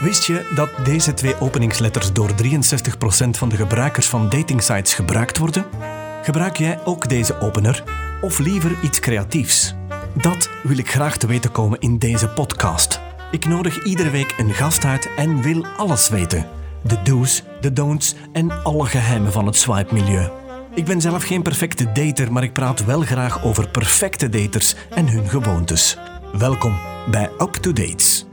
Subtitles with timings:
[0.00, 5.64] Wist je dat deze twee openingsletters door 63% van de gebruikers van datingsites gebruikt worden?
[6.22, 7.84] Gebruik jij ook deze opener
[8.20, 9.74] of liever iets creatiefs?
[10.14, 13.00] Dat wil ik graag te weten komen in deze podcast.
[13.30, 16.48] Ik nodig iedere week een gast uit en wil alles weten.
[16.82, 20.30] De do's, de don'ts en alle geheimen van het swipe-milieu.
[20.74, 25.08] Ik ben zelf geen perfecte dater, maar ik praat wel graag over perfecte daters en
[25.08, 25.98] hun gewoontes.
[26.32, 26.78] Welkom
[27.10, 28.31] bij Up to Dates.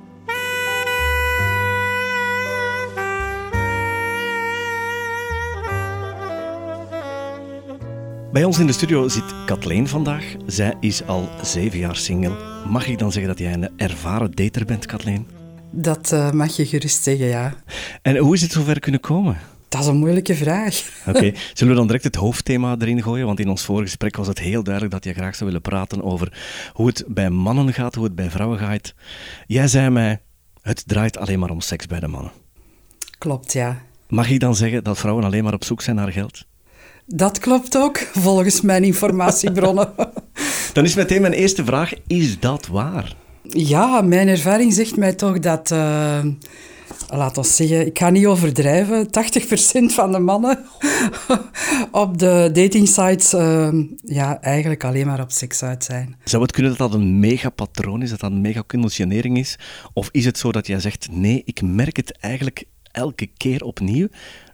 [8.31, 10.35] Bij ons in de studio zit Kathleen vandaag.
[10.45, 12.35] Zij is al zeven jaar single.
[12.67, 15.27] Mag ik dan zeggen dat jij een ervaren dater bent, Kathleen?
[15.71, 17.53] Dat uh, mag je gerust zeggen, ja.
[18.01, 19.37] En hoe is het zover kunnen komen?
[19.67, 20.89] Dat is een moeilijke vraag.
[21.07, 23.25] Oké, zullen we dan direct het hoofdthema erin gooien?
[23.25, 26.03] Want in ons vorige gesprek was het heel duidelijk dat je graag zou willen praten
[26.03, 26.37] over
[26.73, 28.93] hoe het bij mannen gaat, hoe het bij vrouwen gaat.
[29.47, 30.21] Jij zei mij,
[30.61, 32.31] het draait alleen maar om seks bij de mannen.
[33.17, 33.81] Klopt, ja.
[34.07, 36.47] Mag ik dan zeggen dat vrouwen alleen maar op zoek zijn naar geld?
[37.15, 39.93] Dat klopt ook, volgens mijn informatiebronnen.
[40.73, 43.15] Dan is meteen mijn eerste vraag, is dat waar?
[43.43, 46.25] Ja, mijn ervaring zegt mij toch dat, uh,
[47.09, 49.09] laat ons zeggen, ik ga niet overdrijven, 80%
[49.85, 50.59] van de mannen
[51.91, 53.69] op de datingsites uh,
[54.03, 56.15] ja, eigenlijk alleen maar op seks uit zijn.
[56.23, 59.59] Zou het kunnen dat dat een megapatroon is, dat dat een megaconditionering is?
[59.93, 64.07] Of is het zo dat jij zegt, nee, ik merk het eigenlijk elke keer opnieuw,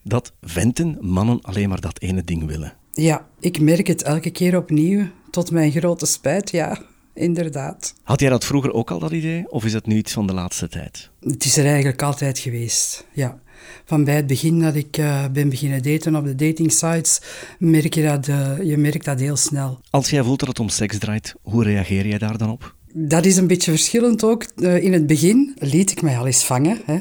[0.07, 2.73] dat venten, mannen, alleen maar dat ene ding willen.
[2.91, 6.81] Ja, ik merk het elke keer opnieuw, tot mijn grote spijt, ja,
[7.13, 7.95] inderdaad.
[8.03, 10.33] Had jij dat vroeger ook al, dat idee, of is dat nu iets van de
[10.33, 11.09] laatste tijd?
[11.19, 13.39] Het is er eigenlijk altijd geweest, ja.
[13.85, 17.21] Van bij het begin dat ik uh, ben beginnen daten op de datingsites,
[17.59, 19.79] merk je dat, uh, je merkt dat heel snel.
[19.89, 22.74] Als jij voelt dat het om seks draait, hoe reageer jij daar dan op?
[22.97, 24.45] Dat is een beetje verschillend ook.
[24.55, 26.81] Uh, in het begin liet ik mij al eens vangen.
[26.85, 26.99] Hè.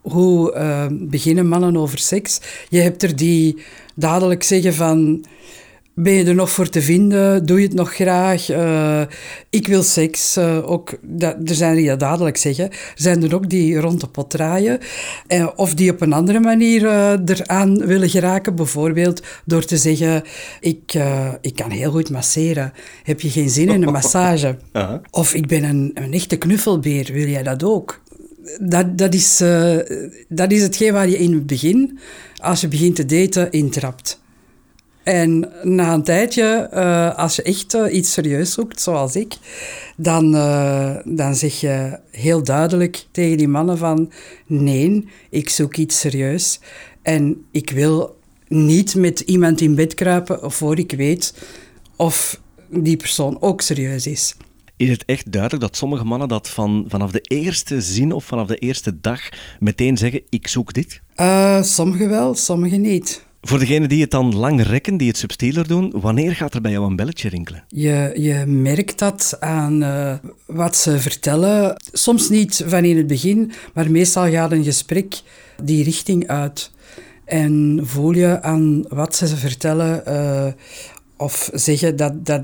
[0.00, 2.40] Hoe uh, beginnen mannen over seks?
[2.68, 3.56] Je hebt er die
[3.94, 5.24] dadelijk zeggen van...
[6.00, 7.46] Ben je er nog voor te vinden?
[7.46, 8.50] Doe je het nog graag?
[8.50, 9.02] Uh,
[9.50, 10.36] ik wil seks.
[10.36, 12.70] Uh, ook, dat, er zijn die dat dadelijk zeggen.
[12.70, 14.78] Er zijn er ook die rond de pot draaien.
[15.28, 16.86] Uh, of die op een andere manier
[17.26, 18.54] eraan willen geraken.
[18.54, 20.22] Bijvoorbeeld door te zeggen,
[20.60, 20.94] ik,
[21.40, 22.72] ik kan heel goed masseren.
[23.02, 24.56] Heb je geen zin in een massage?
[24.72, 24.94] -huh.
[25.10, 27.12] Of ik ben een, een echte knuffelbeer.
[27.12, 28.00] Wil jij dat ook?
[28.60, 29.36] Dat, dat, is,
[30.28, 31.98] dat is hetgeen waar je in het begin,
[32.36, 34.17] als je begint te daten, intrapt.
[35.08, 39.36] En na een tijdje, uh, als je echt uh, iets serieus zoekt, zoals ik,
[39.96, 44.12] dan, uh, dan zeg je heel duidelijk tegen die mannen van
[44.46, 46.60] nee, ik zoek iets serieus.
[47.02, 48.16] En ik wil
[48.48, 51.34] niet met iemand in bed kruipen voor ik weet
[51.96, 54.36] of die persoon ook serieus is.
[54.76, 58.46] Is het echt duidelijk dat sommige mannen dat van, vanaf de eerste zin of vanaf
[58.46, 59.20] de eerste dag
[59.60, 61.00] meteen zeggen, ik zoek dit?
[61.62, 63.26] sommigen wel, sommigen niet.
[63.40, 66.70] Voor degenen die het dan lang rekken, die het subtieler doen, wanneer gaat er bij
[66.70, 67.64] jou een belletje rinkelen?
[67.68, 70.14] Je, je merkt dat aan uh,
[70.46, 71.76] wat ze vertellen.
[71.92, 75.20] Soms niet van in het begin, maar meestal gaat een gesprek
[75.62, 76.70] die richting uit.
[77.24, 80.52] En voel je aan wat ze vertellen uh,
[81.16, 82.42] of zeggen dat, dat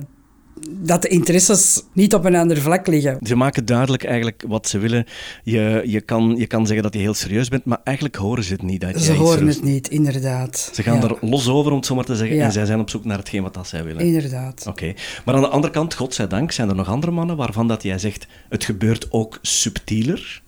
[0.71, 3.19] dat de interesses niet op een ander vlak liggen.
[3.23, 5.07] Ze maken duidelijk eigenlijk wat ze willen.
[5.43, 8.53] Je, je, kan, je kan zeggen dat je heel serieus bent, maar eigenlijk horen ze
[8.53, 8.81] het niet.
[8.81, 10.71] Dat ze horen het niet, inderdaad.
[10.73, 11.03] Ze gaan ja.
[11.03, 12.45] er los over, om het zo maar te zeggen, ja.
[12.45, 14.07] en zij zijn op zoek naar hetgeen wat dat zij willen.
[14.07, 14.61] Inderdaad.
[14.61, 14.69] Oké.
[14.69, 14.97] Okay.
[15.25, 18.27] Maar aan de andere kant, godzijdank, zijn er nog andere mannen waarvan dat jij zegt,
[18.49, 20.43] het gebeurt ook subtieler.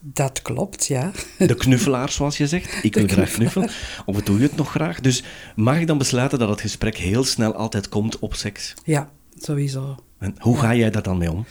[0.00, 1.10] Dat klopt, ja.
[1.38, 2.84] De knuffelaar, zoals je zegt.
[2.84, 3.70] Ik wil graag knuffelen.
[4.06, 5.00] Of doe je het nog graag?
[5.00, 5.22] Dus
[5.56, 8.74] mag ik dan besluiten dat het gesprek heel snel altijd komt op seks?
[8.84, 9.10] Ja,
[9.44, 9.94] sowieso.
[10.18, 11.44] En hoe ga jij daar dan mee om?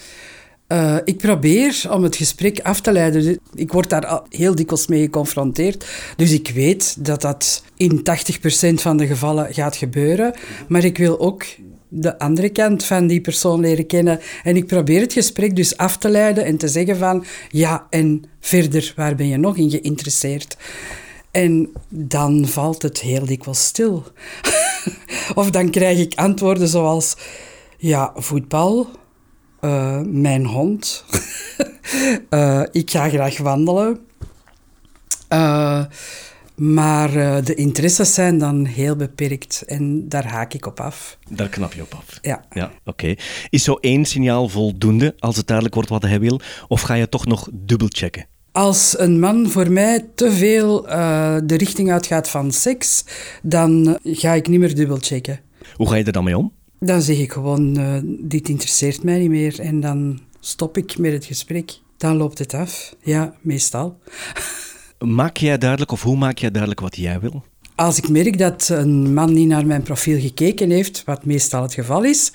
[0.67, 3.39] Uh, ik probeer om het gesprek af te leiden.
[3.53, 5.85] Ik word daar heel dikwijls mee geconfronteerd.
[6.15, 10.33] Dus ik weet dat dat in 80% van de gevallen gaat gebeuren.
[10.67, 11.45] Maar ik wil ook
[11.87, 14.19] de andere kant van die persoon leren kennen.
[14.43, 17.25] En ik probeer het gesprek dus af te leiden en te zeggen van...
[17.49, 20.57] Ja, en verder, waar ben je nog in geïnteresseerd?
[21.31, 24.03] En dan valt het heel dikwijls stil.
[25.35, 27.15] of dan krijg ik antwoorden zoals...
[27.77, 28.87] Ja, voetbal.
[29.61, 31.05] Uh, mijn hond.
[32.29, 33.99] uh, ik ga graag wandelen.
[35.33, 35.85] Uh,
[36.55, 37.11] maar
[37.43, 41.17] de interesses zijn dan heel beperkt en daar haak ik op af.
[41.29, 42.19] Daar knap je op af?
[42.21, 42.45] Ja.
[42.51, 42.89] ja Oké.
[42.89, 43.17] Okay.
[43.49, 46.39] Is zo één signaal voldoende als het duidelijk wordt wat hij wil?
[46.67, 48.25] Of ga je toch nog dubbelchecken?
[48.51, 50.81] Als een man voor mij te veel
[51.45, 53.05] de richting uitgaat van seks,
[53.43, 55.39] dan ga ik niet meer dubbelchecken.
[55.75, 56.56] Hoe ga je er dan mee om?
[56.79, 61.11] Dan zeg ik gewoon, uh, dit interesseert mij niet meer en dan stop ik met
[61.11, 61.79] het gesprek.
[61.97, 62.95] dan loopt het af.
[63.01, 63.99] Ja, meestal.
[64.99, 67.43] Maak jij duidelijk, of hoe maak jij duidelijk wat jij wil?
[67.75, 71.73] Als ik merk dat een man niet naar mijn profiel gekeken heeft, wat meestal het
[71.73, 72.31] geval is,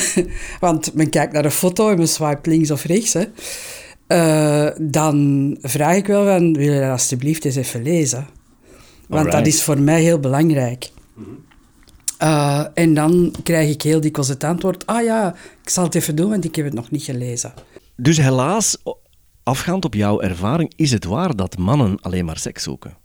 [0.60, 3.24] want men kijkt naar een foto en men swipe links of rechts, hè,
[4.08, 8.26] uh, dan vraag ik wel van, wil je dat alsjeblieft eens even lezen?
[9.08, 10.90] Want dat is voor mij heel belangrijk.
[12.22, 16.16] Uh, en dan krijg ik heel dikwijls het antwoord, ah ja, ik zal het even
[16.16, 17.52] doen, want ik heb het nog niet gelezen.
[17.96, 18.76] Dus helaas,
[19.42, 22.96] afgaand op jouw ervaring, is het waar dat mannen alleen maar seks zoeken?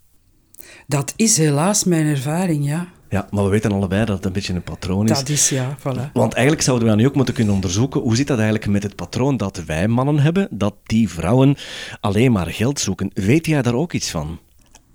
[0.88, 2.88] Dat is helaas mijn ervaring, ja.
[3.10, 5.18] Ja, maar we weten allebei dat het een beetje een patroon is.
[5.18, 6.12] Dat is, ja, voilà.
[6.14, 8.96] Want eigenlijk zouden we nu ook moeten kunnen onderzoeken hoe zit dat eigenlijk met het
[8.96, 11.56] patroon dat wij mannen hebben, dat die vrouwen
[12.00, 13.12] alleen maar geld zoeken.
[13.14, 14.40] Weet jij daar ook iets van?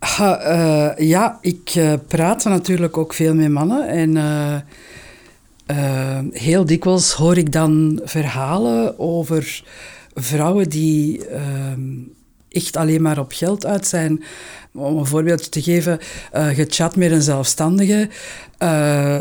[0.00, 4.56] Uh, ja, ik uh, praat natuurlijk ook veel met mannen en uh,
[6.32, 9.62] heel dikwijls hoor ik dan verhalen over
[10.14, 11.80] vrouwen die ehm,
[12.48, 14.24] echt alleen maar op geld uit zijn.
[14.72, 15.98] Om een voorbeeld te geven,
[16.32, 18.08] gechat met een zelfstandige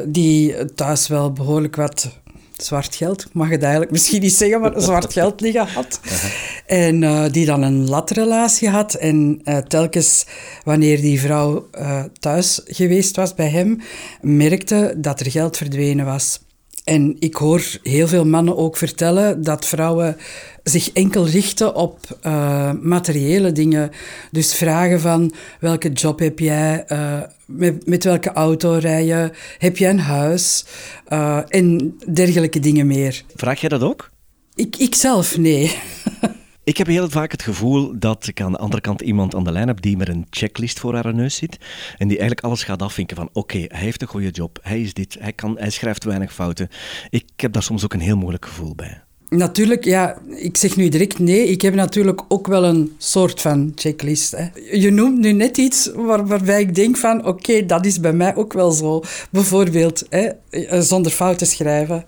[0.05, 2.19] die thuis wel behoorlijk wat
[2.63, 5.99] zwart geld, mag het eigenlijk misschien niet zeggen, maar zwart geld liggen had.
[6.65, 8.93] En uh, die dan een latrelatie had.
[8.93, 10.25] En uh, telkens
[10.63, 13.81] wanneer die vrouw uh, thuis geweest was bij hem,
[14.21, 16.39] merkte dat er geld verdwenen was.
[16.87, 20.17] En ik hoor heel veel mannen ook vertellen dat vrouwen
[20.63, 23.91] zich enkel richten op uh, materiële dingen.
[24.31, 29.77] Dus vragen van welke job heb jij, uh, met, met, welke auto rij je, heb
[29.77, 30.65] jij een huis
[31.09, 33.23] uh, en dergelijke dingen meer.
[33.35, 34.09] Vraag jij dat ook?
[34.55, 35.75] Ik, ik zelf, nee.
[36.67, 39.51] Ik heb heel vaak het gevoel dat ik aan de andere kant iemand aan de
[39.51, 41.57] lijn heb die met een checklist voor haar neus zit
[41.97, 44.93] en die eigenlijk alles gaat afvinken van oké, hij heeft een goede job, hij is
[44.93, 46.69] dit, hij, kan, hij schrijft weinig fouten.
[47.09, 49.01] Ik heb daar soms ook een heel moeilijk gevoel bij.
[49.29, 51.47] Natuurlijk, ja, ik zeg nu direct nee.
[51.47, 54.31] Ik heb natuurlijk ook wel een soort van checklist.
[54.31, 54.47] Hè.
[54.71, 58.35] Je noemt nu net iets waar, waarbij ik denk van, oké, dat is bij mij
[58.35, 59.01] ook wel zo.
[59.29, 60.29] Bijvoorbeeld, hè,
[60.81, 62.05] zonder fouten schrijven.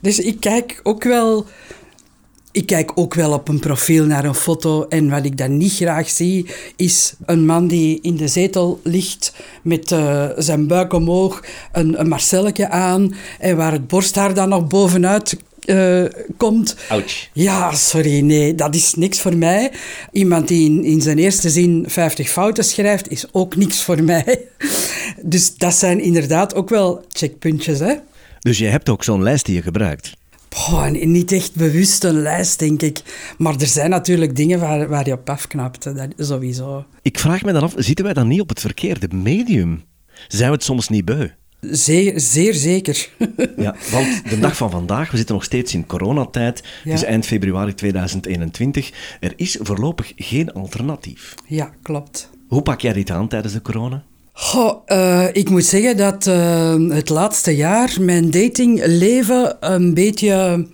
[0.00, 1.46] Dus ik kijk ook wel
[2.52, 5.72] ik kijk ook wel op een profiel naar een foto en wat ik dan niet
[5.72, 6.46] graag zie,
[6.76, 9.32] is een man die in de zetel ligt
[9.62, 14.66] met uh, zijn buik omhoog, een, een marcelletje aan en waar het borsthaar dan nog
[14.66, 16.04] bovenuit uh,
[16.36, 16.76] komt.
[16.88, 17.28] Ouch.
[17.32, 19.72] Ja, sorry, nee, dat is niks voor mij.
[20.12, 24.38] Iemand die in, in zijn eerste zin 50 fouten schrijft, is ook niks voor mij.
[25.24, 27.94] Dus dat zijn inderdaad ook wel checkpuntjes, hè.
[28.38, 30.12] Dus je hebt ook zo'n lijst die je gebruikt?
[30.90, 33.00] Niet echt bewust een lijst, denk ik.
[33.38, 36.84] Maar er zijn natuurlijk dingen waar, waar je op afknapt, dat, sowieso.
[37.02, 39.84] Ik vraag me dan af, zitten wij dan niet op het verkeerde medium?
[40.28, 41.28] Zijn we het soms niet beu?
[41.60, 43.08] Zeer, zeer zeker.
[43.56, 46.62] ja, want de dag van vandaag, we zitten nog steeds in coronatijd.
[46.84, 48.92] Het is eind februari 2021.
[49.20, 51.34] Er is voorlopig geen alternatief.
[51.46, 52.30] Ja, klopt.
[52.48, 54.04] Hoe pak jij dit aan tijdens de corona?
[54.32, 60.66] Goh, uh, ik moet zeggen dat uh, het laatste jaar mijn datingleven een beetje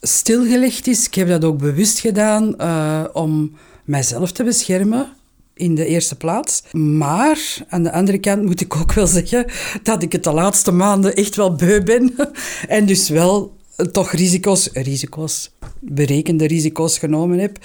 [0.00, 1.06] stilgelegd is.
[1.06, 5.08] Ik heb dat ook bewust gedaan uh, om mijzelf te beschermen
[5.54, 6.62] in de eerste plaats.
[6.72, 7.38] Maar
[7.68, 9.46] aan de andere kant moet ik ook wel zeggen
[9.82, 12.14] dat ik het de laatste maanden echt wel beu ben.
[12.68, 13.58] en dus wel
[13.92, 17.58] toch risico's, risico's, berekende risico's genomen heb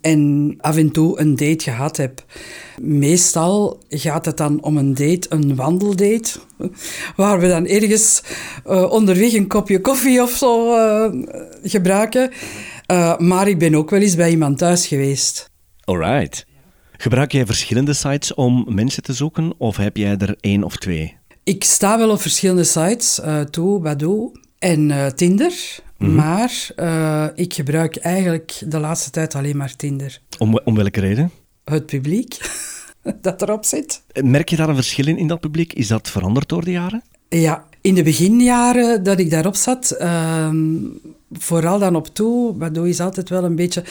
[0.00, 2.24] en af en toe een date gehad heb.
[2.80, 6.38] Meestal gaat het dan om een date, een wandeldate,
[7.16, 8.22] waar we dan ergens
[8.66, 11.24] uh, onderweg een kopje koffie of zo uh,
[11.62, 12.30] gebruiken.
[12.92, 15.50] Uh, maar ik ben ook wel eens bij iemand thuis geweest.
[15.84, 16.46] Alright.
[16.92, 21.16] Gebruik jij verschillende sites om mensen te zoeken of heb jij er één of twee?
[21.44, 23.20] Ik sta wel op verschillende sites,
[23.50, 25.52] Toe, Badoo en uh, Tinder.
[25.98, 26.16] Mm -hmm.
[26.16, 30.20] Maar uh, ik gebruik eigenlijk de laatste tijd alleen maar Tinder.
[30.38, 31.30] Om, om welke reden?
[31.64, 32.50] Het publiek
[33.20, 34.02] dat erop zit.
[34.22, 35.72] Merk je daar een verschil in, in dat publiek?
[35.72, 37.02] Is dat veranderd door de jaren?
[37.28, 40.50] Ja, in de beginjaren dat ik daarop zat, uh,
[41.32, 43.84] vooral dan op toe, Badoo is altijd wel een beetje...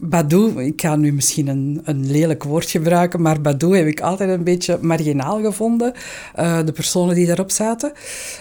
[0.00, 4.30] Badoo, ik ga nu misschien een, een lelijk woord gebruiken, maar Badoo heb ik altijd
[4.30, 5.92] een beetje marginaal gevonden,
[6.38, 7.92] uh, de personen die daarop zaten.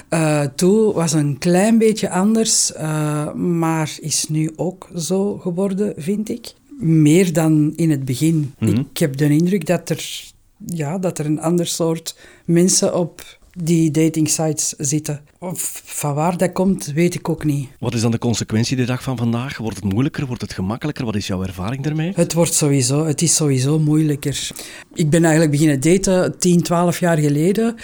[0.10, 6.30] Uh, Toe was een klein beetje anders, uh, maar is nu ook zo geworden, vind
[6.30, 6.54] ik.
[6.80, 8.54] Meer dan in het begin.
[8.60, 8.88] Mm -hmm.
[8.92, 10.32] Ik heb de indruk dat er,
[10.66, 15.22] ja, dat er een ander soort mensen op die dating sites zitten.
[15.40, 17.70] Of van waar dat komt, weet ik ook niet.
[17.80, 19.58] Wat is dan de consequentie de dag van vandaag?
[19.58, 20.26] Wordt het moeilijker?
[20.26, 21.06] Wordt het gemakkelijker?
[21.06, 22.12] Wat is jouw ervaring daarmee?
[22.16, 24.52] Het wordt sowieso, het is sowieso moeilijker.
[24.94, 27.76] Ik ben eigenlijk beginnen daten 10, 12 jaar geleden.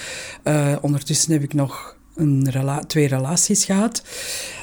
[0.43, 4.03] Uh, ondertussen heb ik nog een rela twee relaties gehad.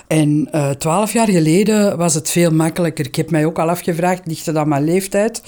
[0.07, 3.07] En uh, twaalf jaar geleden was het veel makkelijker.
[3.07, 5.43] Ik heb mij ook al afgevraagd, ligt het aan mijn leeftijd?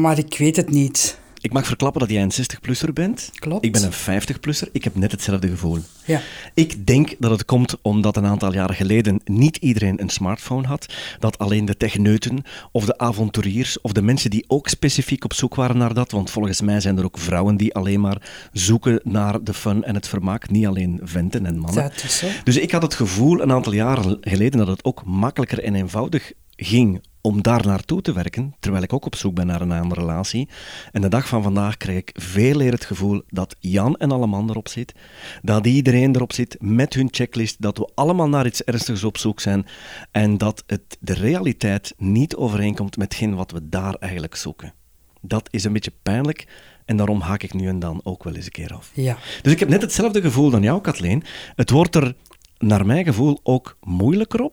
[0.00, 1.18] Maar ik weet het niet.
[1.40, 3.30] Ik mag verklappen dat jij een 60-plusser bent.
[3.34, 3.64] Klopt.
[3.64, 4.68] Ik ben een 50-plusser.
[4.72, 5.78] Ik heb net hetzelfde gevoel.
[6.04, 6.20] Ja.
[6.54, 10.86] Ik denk dat het komt omdat een aantal jaren geleden niet iedereen een smartphone had.
[11.18, 12.42] Dat alleen de techneuten
[12.72, 16.10] of de avonturiers of de mensen die ook specifiek op zoek waren naar dat.
[16.10, 19.94] Want volgens mij zijn er ook vrouwen die alleen maar zoeken naar de fun en
[19.94, 20.50] het vermaak.
[20.50, 21.82] Niet alleen venten en mannen.
[21.82, 22.26] Dat is zo.
[22.44, 26.32] Dus ik had het gevoel een aantal jaren geleden dat het ook makkelijker en eenvoudig
[26.56, 30.00] ging om daar naartoe te werken, terwijl ik ook op zoek ben naar een andere
[30.00, 30.48] relatie.
[30.92, 34.26] En de dag van vandaag krijg ik veel eer het gevoel dat Jan en alle
[34.26, 34.94] man erop zit,
[35.42, 39.40] dat iedereen erop zit met hun checklist, dat we allemaal naar iets ernstigs op zoek
[39.40, 39.66] zijn
[40.10, 44.72] en dat het de realiteit niet overeenkomt met geen wat we daar eigenlijk zoeken.
[45.20, 46.46] Dat is een beetje pijnlijk
[46.84, 48.90] en daarom haak ik nu en dan ook wel eens een keer af.
[48.94, 49.16] Ja.
[49.42, 51.24] Dus ik heb net hetzelfde gevoel dan jou, Kathleen.
[51.54, 52.14] Het wordt er,
[52.58, 54.52] naar mijn gevoel, ook moeilijker op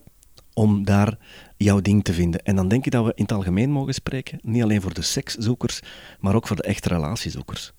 [0.53, 1.17] om daar
[1.57, 2.43] jouw ding te vinden.
[2.43, 5.01] En dan denk ik dat we in het algemeen mogen spreken, niet alleen voor de
[5.01, 5.79] sekszoekers,
[6.19, 7.71] maar ook voor de echte relatiezoekers.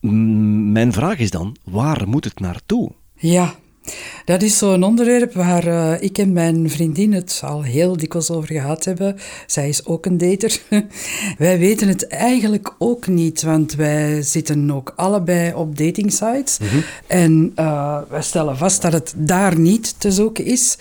[0.00, 2.92] M- Mijn vraag is dan, waar moet het naartoe?
[3.14, 3.54] Ja,
[4.24, 8.48] dat is zo'n onderwerp waar eh, ik en mijn vriendin het al heel dikwijls over
[8.48, 9.16] gehad hebben.
[9.46, 10.60] Zij is ook een dater.
[11.38, 16.58] wij weten het eigenlijk ook niet, want wij zitten ook allebei op datingsites.
[17.06, 20.78] En uh, wij stellen vast dat het daar niet te zoeken is.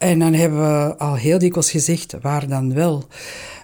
[0.00, 3.06] En dan hebben we al heel dikwijls gezegd, waar dan wel?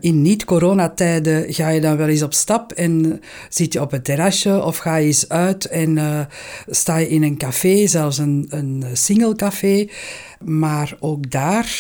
[0.01, 4.63] In niet-coronatijden ga je dan wel eens op stap en zit je op een terrasje
[4.63, 6.21] of ga je eens uit en uh,
[6.67, 9.89] sta je in een café, zelfs een, een single café.
[10.45, 11.71] Maar ook daar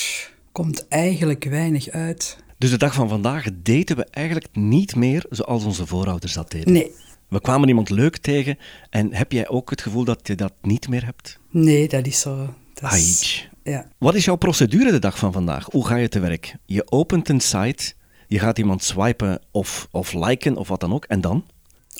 [0.52, 2.36] komt eigenlijk weinig uit.
[2.58, 6.72] Dus de dag van vandaag daten we eigenlijk niet meer zoals onze voorouders dat deden?
[6.72, 6.92] Nee.
[7.28, 8.58] We kwamen iemand leuk tegen
[8.90, 11.38] en heb jij ook het gevoel dat je dat niet meer hebt?
[11.50, 12.54] Nee, dat is zo.
[12.74, 13.48] Dat is.
[13.70, 13.86] Ja.
[13.98, 15.68] Wat is jouw procedure de dag van vandaag?
[15.70, 16.56] Hoe ga je te werk?
[16.64, 17.92] Je opent een site,
[18.26, 21.44] je gaat iemand swipen of, of liken of wat dan ook, en dan?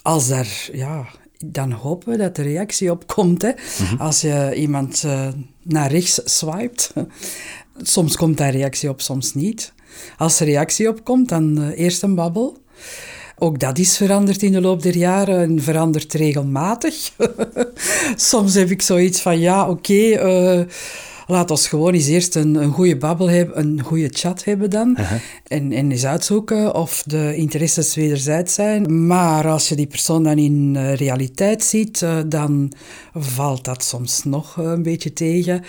[0.02, 1.06] Als daar, ja,
[1.44, 3.42] dan hopen we dat er reactie op komt.
[3.42, 3.52] Hè.
[3.98, 5.28] Als je iemand uh,
[5.62, 6.92] naar rechts swipet,
[7.76, 9.72] soms komt daar reactie op, soms niet.
[10.16, 12.64] Als er reactie op komt, dan uh, eerst een babbel.
[13.38, 16.94] Ook dat is veranderd in de loop der jaren en verandert regelmatig.
[18.16, 20.66] Soms heb ik zoiets van, ja, oké, okay, uh,
[21.26, 24.96] laat ons gewoon eens eerst een, een goede babbel hebben, een goede chat hebben dan.
[25.46, 29.06] En, en eens uitzoeken of de interesses wederzijds zijn.
[29.06, 32.72] Maar als je die persoon dan in uh, realiteit ziet, uh, dan
[33.14, 35.62] valt dat soms nog een beetje tegen.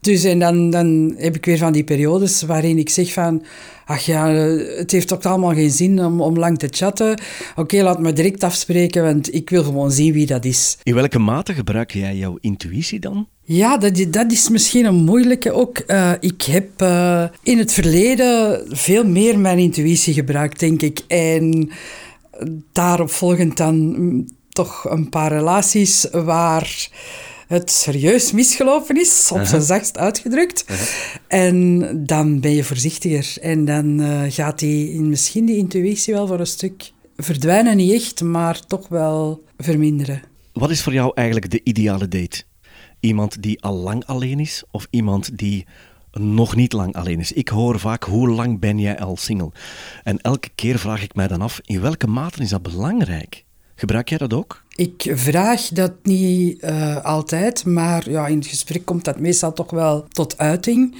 [0.00, 3.44] Dus en dan, dan heb ik weer van die periodes waarin ik zeg van...
[3.84, 7.10] Ach ja, het heeft ook allemaal geen zin om, om lang te chatten.
[7.10, 10.78] Oké, okay, laat me direct afspreken, want ik wil gewoon zien wie dat is.
[10.82, 13.28] In welke mate gebruik jij jouw intuïtie dan?
[13.52, 15.82] Ja, dat, dat is misschien een moeilijke ook.
[15.86, 21.00] Uh, ik heb uh, in het verleden veel meer mijn intuïtie gebruikt, denk ik.
[21.08, 21.70] En
[22.72, 26.88] daarop volgend dan mm, toch een paar relaties waar
[27.46, 30.64] het serieus misgelopen is, op zijn zachtst uitgedrukt.
[31.28, 33.36] En dan ben je voorzichtiger.
[33.40, 38.20] En dan uh, gaat die, misschien die intuïtie wel voor een stuk verdwijnen, niet echt,
[38.20, 40.22] maar toch wel verminderen.
[40.52, 42.48] Wat is voor jou eigenlijk de ideale date?
[43.00, 45.66] Iemand die al lang alleen is of iemand die
[46.12, 47.32] nog niet lang alleen is.
[47.32, 49.52] Ik hoor vaak, hoe lang ben jij al single?
[50.02, 53.44] En elke keer vraag ik mij dan af, in welke mate is dat belangrijk?
[53.74, 54.64] Gebruik jij dat ook?
[54.74, 59.70] Ik vraag dat niet uh, altijd, maar ja, in het gesprek komt dat meestal toch
[59.70, 60.96] wel tot uiting.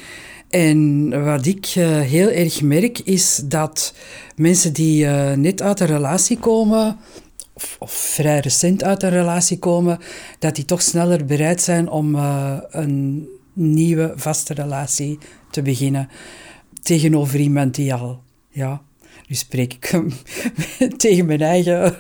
[0.49, 3.95] En wat ik uh, heel erg merk is dat
[4.37, 6.99] mensen die uh, net uit een relatie komen,
[7.53, 9.99] of, of, vrij recent uit een relatie komen,
[10.39, 12.15] dat die toch sneller bereid zijn om
[12.71, 15.19] een nieuwe vaste relatie
[15.51, 16.09] te beginnen
[16.83, 18.83] tegenover iemand die al, ja,
[19.27, 20.03] nu spreek ik
[20.97, 21.97] tegen mijn eigen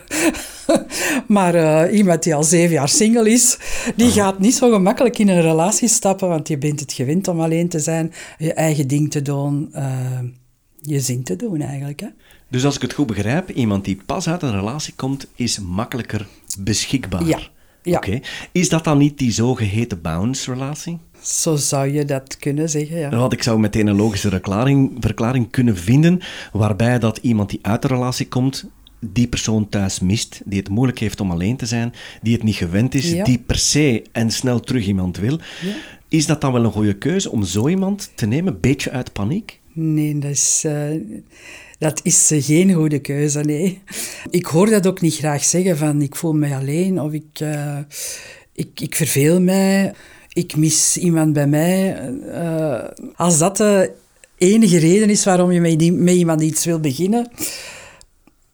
[1.26, 3.58] maar uh, iemand die al zeven jaar single is,
[3.96, 4.12] die oh.
[4.12, 7.68] gaat niet zo gemakkelijk in een relatie stappen, want je bent het gewend om alleen
[7.68, 10.18] te zijn, je eigen ding te doen, uh,
[10.80, 12.00] je zin te doen eigenlijk.
[12.00, 12.08] Hè?
[12.50, 16.26] Dus als ik het goed begrijp, iemand die pas uit een relatie komt, is makkelijker
[16.58, 17.26] beschikbaar.
[17.26, 17.38] Ja.
[17.82, 17.96] ja.
[17.96, 18.06] Oké.
[18.08, 18.22] Okay.
[18.52, 20.98] Is dat dan niet die zogeheten bounce-relatie?
[21.22, 23.10] Zo zou je dat kunnen zeggen, ja.
[23.10, 26.20] Want ik zou meteen een logische verklaring, verklaring kunnen vinden,
[26.52, 28.64] waarbij dat iemand die uit de relatie komt,
[29.00, 31.92] die persoon thuis mist, die het moeilijk heeft om alleen te zijn,
[32.22, 33.24] die het niet gewend is, ja.
[33.24, 35.38] die per se en snel terug iemand wil.
[35.62, 35.72] Ja.
[36.10, 39.12] Is dat dan wel een goede keuze om zo iemand te nemen, een beetje uit
[39.12, 39.60] paniek?
[39.72, 41.00] Nee, dat is, uh,
[41.78, 43.82] dat is geen goede keuze, nee.
[44.30, 47.40] Ik hoor dat ook niet graag zeggen van ik voel me alleen of ik...
[47.42, 47.78] Uh,
[48.60, 49.94] ik, ik verveel mij,
[50.32, 51.98] ik mis iemand bij mij.
[52.28, 53.92] Eh, als dat de
[54.36, 57.30] enige reden is waarom je met, met iemand iets wil beginnen,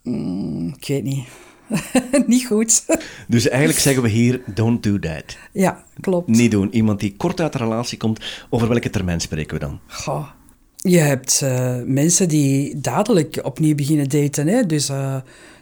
[0.03, 1.25] mm, ik weet niet.
[2.27, 2.85] niet goed.
[3.29, 5.37] Dus eigenlijk zeggen we hier, don't do that.
[5.53, 6.29] Ja, klopt.
[6.29, 6.75] Niet doen.
[6.75, 9.81] Iemand die kort uit de relatie komt, over welke termijn spreken we dan?
[9.87, 10.29] Goh.
[10.77, 14.47] Je hebt uh, mensen die dadelijk opnieuw beginnen daten.
[14.47, 14.67] Hè?
[14.67, 15.17] Dus uh,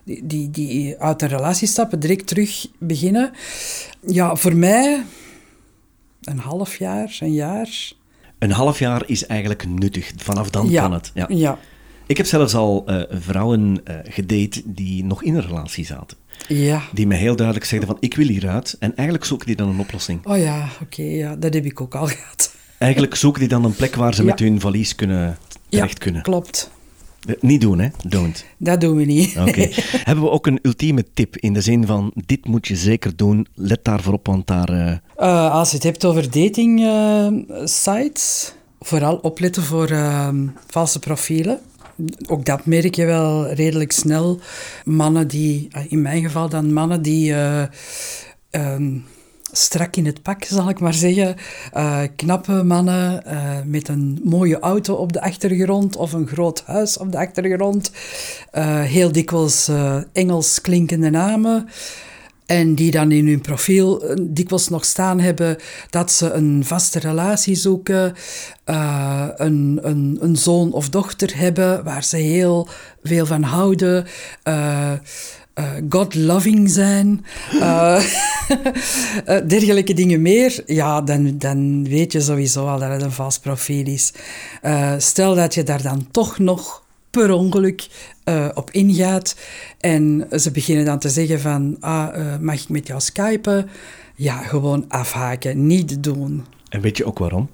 [0.04, 3.32] die, die, die uit een relatie stappen, direct terug beginnen.
[4.06, 5.02] Ja, voor mij
[6.22, 7.92] een half jaar, een jaar.
[8.38, 10.12] Een half jaar is eigenlijk nuttig.
[10.16, 10.82] Vanaf dan ja.
[10.82, 11.10] kan het.
[11.14, 11.26] Ja.
[11.28, 11.58] ja.
[12.06, 16.16] Ik heb zelfs al uh, vrouwen uh, gedate die nog in een relatie zaten.
[16.48, 16.82] Ja.
[16.92, 18.76] Die me heel duidelijk zeiden van, ik wil hieruit.
[18.78, 20.26] En eigenlijk zoeken die dan een oplossing.
[20.26, 22.54] Oh ja, oké, okay, ja, dat heb ik ook al gehad.
[22.78, 24.28] Eigenlijk zoeken die dan een plek waar ze ja.
[24.28, 26.22] met hun valies kunnen, terecht ja, kunnen.
[26.22, 26.70] klopt.
[27.40, 27.88] Niet doen, hè?
[28.06, 28.44] Don't.
[28.56, 29.36] Dat doen we niet.
[29.38, 29.48] Oké.
[29.48, 29.70] Okay.
[30.08, 33.46] Hebben we ook een ultieme tip in de zin van: dit moet je zeker doen,
[33.54, 34.70] let daarvoor op, want daar.
[34.70, 34.92] Uh...
[35.18, 37.26] Uh, als je het hebt over dating uh,
[37.64, 39.88] sites, vooral opletten voor
[40.66, 41.60] valse profielen.
[42.26, 44.40] Ook dat merk je wel redelijk snel.
[44.84, 47.34] Mannen die, in mijn geval dan mannen die
[48.50, 49.04] um,
[49.52, 51.36] strak in het pak, zal ik maar zeggen.
[51.74, 56.98] Uh, knappe mannen uh, met een mooie auto op de achtergrond of een groot huis
[56.98, 57.90] op de achtergrond.
[58.82, 59.70] Heel dikwijls
[60.12, 61.68] Engels klinkende namen.
[62.46, 65.56] En die dan in hun profiel dikwijls nog staan hebben
[65.90, 68.14] dat ze een vaste relatie zoeken,
[68.66, 72.68] uh, een, een, een zoon of dochter hebben waar ze heel
[73.02, 74.06] veel van houden.
[74.48, 74.92] Uh,
[75.54, 77.24] uh, God-loving zijn,
[79.46, 83.86] dergelijke dingen meer, ja, dan, dan weet je sowieso al dat het een vals profiel
[83.86, 84.12] is.
[84.98, 86.83] Stel dat je daar dan toch nog
[87.14, 87.86] per ongeluk
[88.54, 89.36] op ingaat
[89.78, 93.68] en ze beginnen dan te zeggen van, ah, mag ik met jou skypen?
[94.14, 96.44] Ja, gewoon afhaken, niet doen.
[96.68, 97.50] En weet je ook waarom?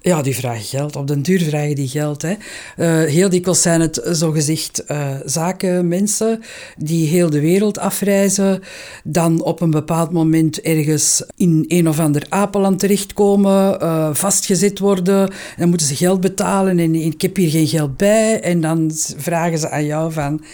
[0.00, 0.96] Ja, die vragen geld.
[0.96, 2.22] Op den duur vragen die geld.
[2.22, 2.34] Hè.
[2.76, 6.42] Uh, heel dikwijls zijn het zogezegd uh, zakenmensen
[6.76, 8.62] die heel de wereld afreizen,
[9.04, 15.30] dan op een bepaald moment ergens in een of ander apenland terechtkomen, uh, vastgezet worden,
[15.56, 18.40] dan moeten ze geld betalen en ik heb hier geen geld bij.
[18.40, 20.44] En dan vragen ze aan jou van,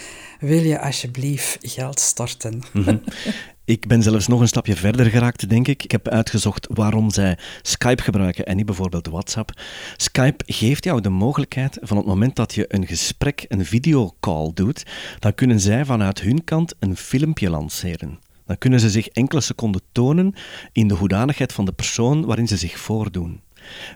[0.40, 2.62] wil je alsjeblieft geld storten?
[2.72, 3.00] Mm -hmm.
[3.66, 5.84] Ik ben zelfs nog een stapje verder geraakt, denk ik.
[5.84, 9.60] Ik heb uitgezocht waarom zij Skype gebruiken en niet bijvoorbeeld WhatsApp.
[9.96, 14.82] Skype geeft jou de mogelijkheid van het moment dat je een gesprek, een videocall doet,
[15.18, 18.18] dan kunnen zij vanuit hun kant een filmpje lanceren.
[18.46, 20.34] Dan kunnen ze zich enkele seconden tonen
[20.72, 23.40] in de hoedanigheid van de persoon waarin ze zich voordoen.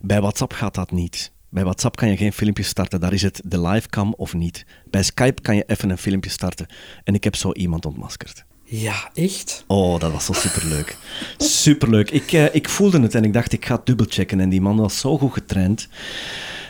[0.02, 1.33] Bij WhatsApp gaat dat niet.
[1.48, 4.66] Bij WhatsApp kan je geen filmpje starten, daar is het de livecam of niet.
[4.90, 6.66] Bij Skype kan je even een filmpje starten
[7.04, 8.46] en ik heb zo iemand ontmaskerd.
[8.70, 9.64] Ja, echt?
[9.66, 10.96] Oh, dat was zo superleuk.
[11.38, 12.11] Superleuk.
[12.11, 14.40] Ik, uh, ik voelde het en ik dacht, ik ga dubbelchecken.
[14.40, 15.88] En die man was zo goed getraind.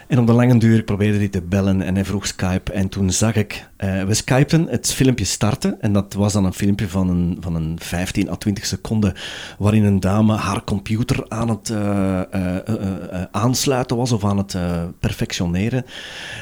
[0.09, 2.73] En op de lange duur probeerde hij te bellen en hij vroeg Skype.
[2.73, 5.81] En toen zag ik, uh, we skypten, het filmpje starten.
[5.81, 9.15] En dat was dan een filmpje van een, van een 15 à 20 seconden,
[9.59, 14.57] waarin een dame haar computer aan het uh, uh, aansluiten was of aan het
[15.01, 15.85] perfectioneren.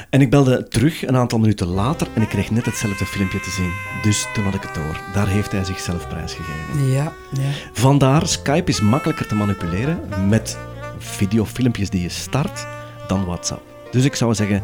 [0.09, 3.49] En ik belde terug een aantal minuten later en ik kreeg net hetzelfde filmpje te
[3.49, 3.71] zien.
[4.01, 5.01] Dus toen had ik het door.
[5.13, 6.91] Daar heeft hij zichzelf prijsgegeven.
[6.91, 7.49] Ja, ja.
[7.73, 10.57] Vandaar, Skype is makkelijker te manipuleren met
[10.97, 12.76] videofilmpjes die je start
[13.07, 13.61] dan WhatsApp.
[13.91, 14.63] Dus ik zou zeggen,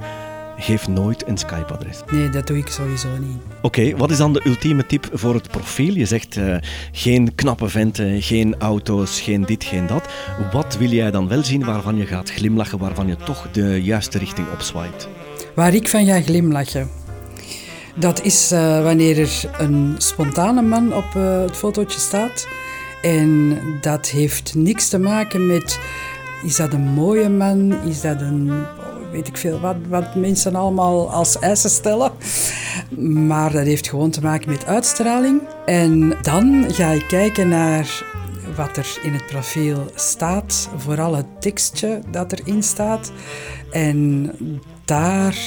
[0.57, 1.99] geef nooit een Skype-adres.
[2.11, 3.37] Nee, dat doe ik sowieso niet.
[3.61, 5.93] Oké, okay, wat is dan de ultieme tip voor het profiel?
[5.93, 6.55] Je zegt uh,
[6.91, 10.07] geen knappe venten, geen auto's, geen dit, geen dat.
[10.51, 14.17] Wat wil jij dan wel zien waarvan je gaat glimlachen, waarvan je toch de juiste
[14.17, 15.07] richting opswipt?
[15.55, 16.89] Waar ik van ga glimlachen?
[17.95, 22.47] Dat is uh, wanneer er een spontane man op uh, het fotootje staat.
[23.01, 25.79] En dat heeft niks te maken met
[26.43, 27.73] is dat een mooie man?
[27.73, 28.51] Is dat een,
[29.11, 32.11] weet ik veel, wat, wat mensen allemaal als eisen stellen?
[33.27, 35.41] Maar dat heeft gewoon te maken met uitstraling.
[35.65, 38.03] En dan ga ik kijken naar
[38.55, 43.11] wat er in het profiel staat, vooral het tekstje dat erin staat.
[43.71, 44.31] En
[44.85, 45.37] daar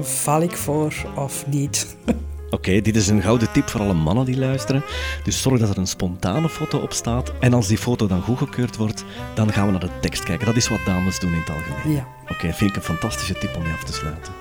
[0.00, 1.86] val ik voor of niet.
[2.52, 4.82] Oké, okay, dit is een gouden tip voor alle mannen die luisteren.
[5.24, 7.32] Dus zorg dat er een spontane foto op staat.
[7.40, 10.46] En als die foto dan goedgekeurd wordt, dan gaan we naar de tekst kijken.
[10.46, 11.94] Dat is wat dames doen in het algemeen.
[11.94, 12.08] Ja.
[12.22, 14.32] Oké, okay, vind ik een fantastische tip om mee af te sluiten.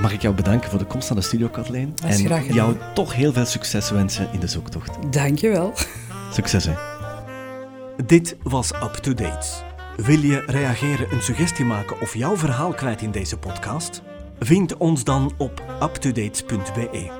[0.00, 1.94] Mag ik jou bedanken voor de komst naar de studio, Kathleen.
[2.04, 2.22] En
[2.52, 5.12] jou toch heel veel succes wensen in de zoektocht.
[5.12, 5.72] Dankjewel.
[6.32, 6.74] Succes, hè.
[8.06, 9.46] Dit was Up to Date.
[9.96, 14.02] Wil je reageren, een suggestie maken of jouw verhaal kwijt in deze podcast?
[14.38, 17.10] Vind ons dan op uptodates.be.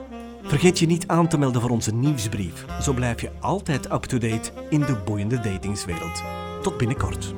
[0.42, 2.64] Vergeet je niet aan te melden voor onze nieuwsbrief.
[2.80, 6.22] Zo blijf je altijd up-to-date in de boeiende datingswereld.
[6.62, 7.34] Tot binnenkort.